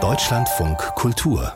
[0.00, 1.54] Deutschlandfunk Kultur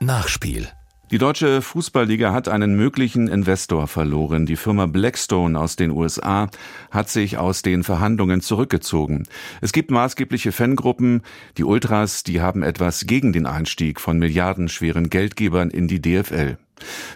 [0.00, 0.66] Nachspiel
[1.10, 4.46] die deutsche Fußballliga hat einen möglichen Investor verloren.
[4.46, 6.48] Die Firma Blackstone aus den USA
[6.90, 9.28] hat sich aus den Verhandlungen zurückgezogen.
[9.60, 11.22] Es gibt maßgebliche Fangruppen,
[11.58, 16.56] die Ultras, die haben etwas gegen den Einstieg von milliardenschweren Geldgebern in die DFL.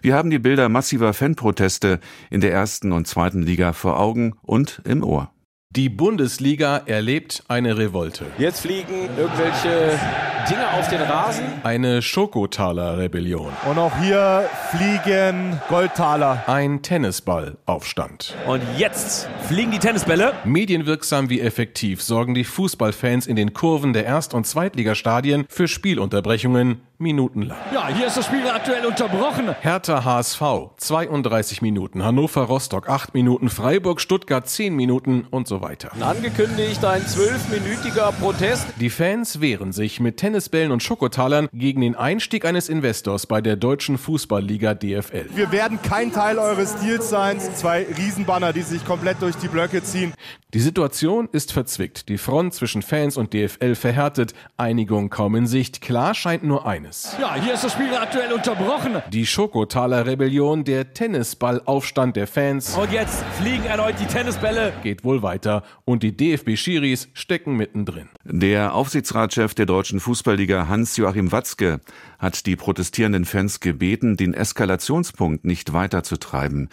[0.02, 1.98] Wir haben die Bilder massiver Fanproteste
[2.30, 5.32] in der ersten und zweiten Liga vor Augen und im Ohr.
[5.77, 8.25] Die Bundesliga erlebt eine Revolte.
[8.39, 10.01] Jetzt fliegen irgendwelche
[10.48, 11.45] Dinge auf den Rasen.
[11.62, 13.52] Eine Schokotaler-Rebellion.
[13.69, 16.45] Und auch hier fliegen Goldtaler.
[16.47, 18.34] Ein Tennisballaufstand.
[18.47, 20.33] Und jetzt fliegen die Tennisbälle.
[20.45, 26.80] Medienwirksam wie effektiv sorgen die Fußballfans in den Kurven der Erst- und Zweitligastadien für Spielunterbrechungen
[26.98, 27.59] minutenlang.
[27.73, 29.55] Ja, hier ist das Spiel aktuell unterbrochen.
[29.61, 30.42] Hertha HSV
[30.77, 35.91] 32 Minuten, Hannover Rostock 8 Minuten, Freiburg Stuttgart 10 Minuten und so weiter.
[36.01, 38.67] Angekündigt ein zwölfminütiger Protest.
[38.80, 43.56] Die Fans wehren sich mit Tennisbällen und Schokotalern gegen den Einstieg eines Investors bei der
[43.56, 45.27] deutschen Fußballliga DFL.
[45.34, 47.41] Wir werden kein Teil eures Deals sein.
[47.41, 50.14] Zwei Riesenbanner, die sich komplett durch die Blöcke ziehen.
[50.55, 55.83] Die Situation ist verzwickt, die Front zwischen Fans und DFL verhärtet, Einigung kaum in Sicht.
[55.83, 57.14] Klar scheint nur eines.
[57.20, 59.03] Ja, hier ist das Spiel aktuell unterbrochen.
[59.12, 62.75] Die Schokotaler Rebellion, der Tennisballaufstand der Fans.
[62.78, 64.72] Und jetzt fliegen erneut die Tennisbälle.
[64.83, 68.09] Geht wohl weiter und die DFB-Schiris stecken mittendrin.
[68.25, 71.81] Der Aufsichtsratschef der deutschen Fußballliga Hans-Joachim Watzke
[72.19, 76.69] hat die protestierenden Fans gebeten, den Eskalationspunkt nicht weiterzutreiben.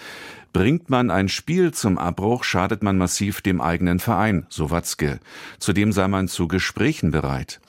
[0.52, 5.22] Bringt man ein Spiel zum Abbruch, schadet man massiv dem eigenen Verein, so Watzke.
[5.58, 7.62] Zudem sei man zu Gesprächen bereit.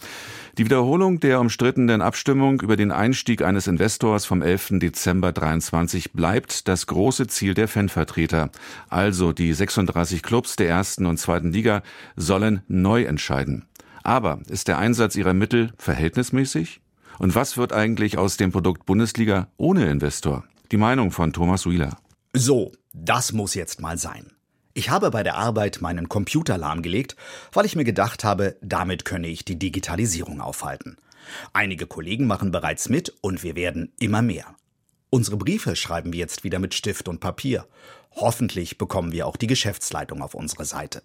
[0.59, 4.81] Die Wiederholung der umstrittenen Abstimmung über den Einstieg eines Investors vom 11.
[4.81, 8.51] Dezember 23 bleibt das große Ziel der Fanvertreter.
[8.89, 11.83] Also die 36 Clubs der ersten und zweiten Liga
[12.17, 13.67] sollen neu entscheiden.
[14.07, 16.81] Aber ist der Einsatz ihrer Mittel verhältnismäßig?
[17.19, 20.45] Und was wird eigentlich aus dem Produkt Bundesliga ohne Investor?
[20.71, 21.99] Die Meinung von Thomas Wheeler.
[22.33, 24.31] So, das muss jetzt mal sein.
[24.75, 27.17] Ich habe bei der Arbeit meinen Computer lahmgelegt,
[27.53, 30.99] weil ich mir gedacht habe, damit könne ich die Digitalisierung aufhalten.
[31.53, 34.55] Einige Kollegen machen bereits mit und wir werden immer mehr.
[35.11, 37.67] Unsere Briefe schreiben wir jetzt wieder mit Stift und Papier.
[38.13, 41.03] Hoffentlich bekommen wir auch die Geschäftsleitung auf unsere Seite.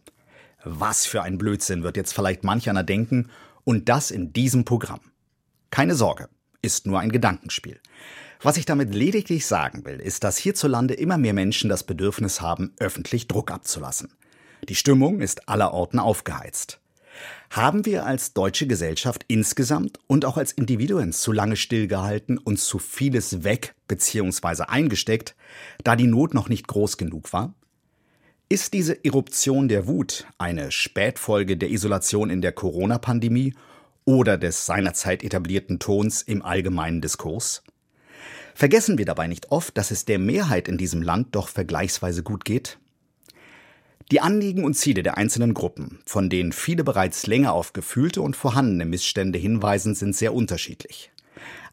[0.64, 3.30] Was für ein Blödsinn wird jetzt vielleicht manch einer denken
[3.64, 5.02] und das in diesem Programm.
[5.72, 6.30] Keine Sorge,
[6.62, 7.80] ist nur ein Gedankenspiel.
[8.42, 12.74] Was ich damit lediglich sagen will, ist, dass hierzulande immer mehr Menschen das Bedürfnis haben,
[12.80, 14.14] öffentlich Druck abzulassen.
[14.68, 16.80] Die Stimmung ist allerorten aufgeheizt.
[17.50, 22.80] Haben wir als deutsche Gesellschaft insgesamt und auch als Individuen zu lange stillgehalten und zu
[22.80, 24.64] vieles weg bzw.
[24.64, 25.36] eingesteckt,
[25.84, 27.54] da die Not noch nicht groß genug war?
[28.52, 33.54] Ist diese Eruption der Wut eine Spätfolge der Isolation in der Corona-Pandemie
[34.04, 37.64] oder des seinerzeit etablierten Tons im allgemeinen Diskurs?
[38.54, 42.44] Vergessen wir dabei nicht oft, dass es der Mehrheit in diesem Land doch vergleichsweise gut
[42.44, 42.78] geht?
[44.12, 48.36] Die Anliegen und Ziele der einzelnen Gruppen, von denen viele bereits länger auf gefühlte und
[48.36, 51.11] vorhandene Missstände hinweisen, sind sehr unterschiedlich.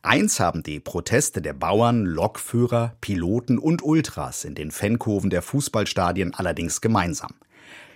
[0.02, 6.34] Eins haben die Proteste der Bauern, Lokführer, Piloten und Ultras in den Fankurven der Fußballstadien
[6.34, 7.34] allerdings gemeinsam.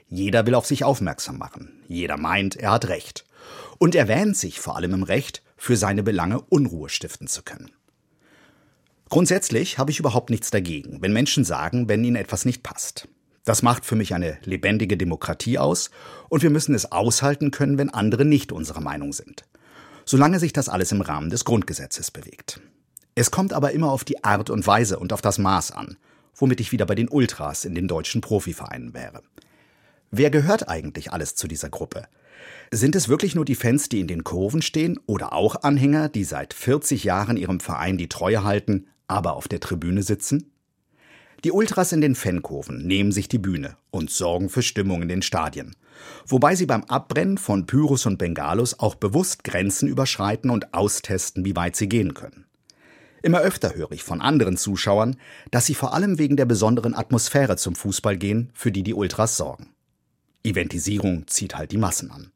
[0.08, 1.82] Jeder will auf sich aufmerksam machen.
[1.88, 3.24] Jeder meint, er hat Recht.
[3.78, 7.70] Und er wähnt sich vor allem im Recht, für seine Belange Unruhe stiften zu können.
[9.08, 13.08] Grundsätzlich habe ich überhaupt nichts dagegen, wenn Menschen sagen, wenn ihnen etwas nicht passt.
[13.44, 15.90] Das macht für mich eine lebendige Demokratie aus
[16.28, 19.44] und wir müssen es aushalten können, wenn andere nicht unserer Meinung sind.
[20.04, 22.60] Solange sich das alles im Rahmen des Grundgesetzes bewegt.
[23.14, 25.96] Es kommt aber immer auf die Art und Weise und auf das Maß an,
[26.34, 29.22] womit ich wieder bei den Ultras in den deutschen Profivereinen wäre.
[30.10, 32.06] Wer gehört eigentlich alles zu dieser Gruppe?
[32.70, 36.24] Sind es wirklich nur die Fans, die in den Kurven stehen oder auch Anhänger, die
[36.24, 40.51] seit 40 Jahren ihrem Verein die Treue halten, aber auf der Tribüne sitzen?
[41.44, 45.22] Die Ultras in den Fankurven nehmen sich die Bühne und sorgen für Stimmung in den
[45.22, 45.74] Stadien.
[46.24, 51.56] Wobei sie beim Abbrennen von Pyrus und Bengalos auch bewusst Grenzen überschreiten und austesten, wie
[51.56, 52.46] weit sie gehen können.
[53.22, 55.16] Immer öfter höre ich von anderen Zuschauern,
[55.50, 59.36] dass sie vor allem wegen der besonderen Atmosphäre zum Fußball gehen, für die die Ultras
[59.36, 59.68] sorgen.
[60.44, 62.30] Eventisierung zieht halt die Massen an.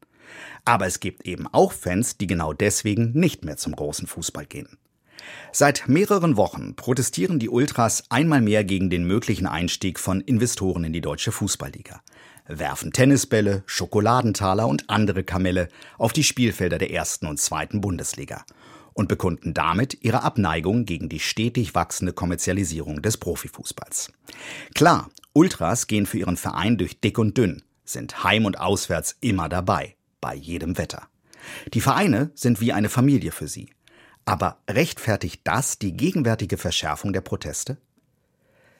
[0.65, 4.77] Aber es gibt eben auch Fans, die genau deswegen nicht mehr zum großen Fußball gehen.
[5.51, 10.93] Seit mehreren Wochen protestieren die Ultras einmal mehr gegen den möglichen Einstieg von Investoren in
[10.93, 12.01] die deutsche Fußballliga,
[12.47, 15.67] werfen Tennisbälle, Schokoladentaler und andere Kamelle
[15.97, 18.45] auf die Spielfelder der ersten und zweiten Bundesliga
[18.93, 24.11] und bekunden damit ihre Abneigung gegen die stetig wachsende Kommerzialisierung des Profifußballs.
[24.73, 29.49] Klar, Ultras gehen für ihren Verein durch dick und dünn, sind heim und auswärts immer
[29.49, 31.07] dabei, bei jedem Wetter.
[31.73, 33.69] Die Vereine sind wie eine Familie für sie.
[34.27, 37.77] Aber rechtfertigt das die gegenwärtige Verschärfung der Proteste?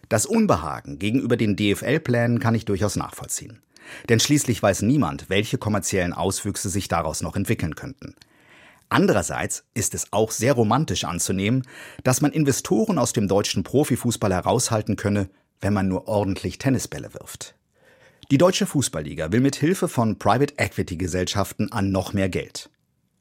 [0.09, 3.61] Das Unbehagen gegenüber den DFL-Plänen kann ich durchaus nachvollziehen.
[4.09, 8.13] Denn schließlich weiß niemand, welche kommerziellen Auswüchse sich daraus noch entwickeln könnten.
[8.89, 11.63] Andererseits ist es auch sehr romantisch anzunehmen,
[12.03, 15.29] dass man Investoren aus dem deutschen Profifußball heraushalten könne,
[15.61, 17.55] wenn man nur ordentlich Tennisbälle wirft.
[18.31, 22.69] Die deutsche Fußballliga will mit Hilfe von Private Equity Gesellschaften an noch mehr Geld.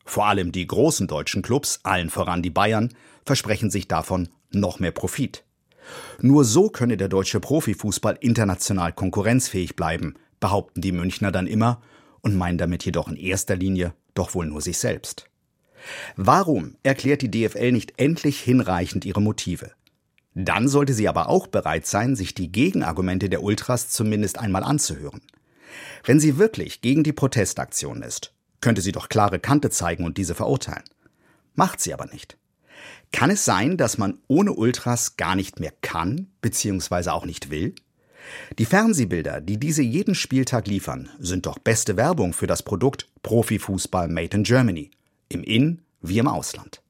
[0.06, 2.94] Vor allem die großen deutschen Clubs, allen voran die Bayern,
[3.24, 5.44] versprechen sich davon noch mehr Profit.
[6.20, 11.82] Nur so könne der deutsche Profifußball international konkurrenzfähig bleiben, behaupten die Münchner dann immer
[12.22, 15.28] und meinen damit jedoch in erster Linie doch wohl nur sich selbst.
[16.16, 19.72] Warum erklärt die DFL nicht endlich hinreichend ihre Motive?
[20.34, 25.20] Dann sollte sie aber auch bereit sein, sich die Gegenargumente der Ultras zumindest einmal anzuhören.
[26.04, 30.34] Wenn sie wirklich gegen die Protestaktion ist, könnte sie doch klare Kante zeigen und diese
[30.34, 30.84] verurteilen.
[31.54, 32.36] Macht sie aber nicht.
[33.12, 37.74] Kann es sein, dass man ohne Ultras gar nicht mehr kann, beziehungsweise auch nicht will?
[38.58, 44.08] Die Fernsehbilder, die diese jeden Spieltag liefern, sind doch beste Werbung für das Produkt Profifußball
[44.08, 44.90] Made in Germany,
[45.28, 46.82] im In- wie im Ausland.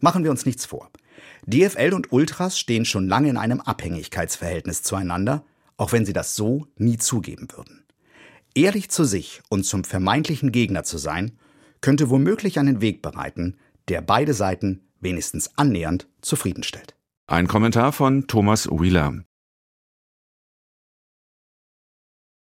[0.00, 0.90] Machen wir uns nichts vor.
[1.46, 5.44] DFL und Ultras stehen schon lange in einem Abhängigkeitsverhältnis zueinander,
[5.76, 7.84] auch wenn sie das so nie zugeben würden.
[8.54, 11.32] Ehrlich zu sich und zum vermeintlichen Gegner zu sein,
[11.80, 13.56] könnte womöglich einen Weg bereiten,
[13.88, 16.94] der beide Seiten wenigstens annähernd zufriedenstellt.
[17.26, 19.22] Ein Kommentar von Thomas Wheeler.